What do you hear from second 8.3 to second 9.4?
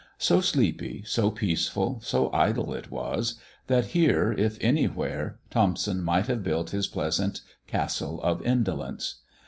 Indolence.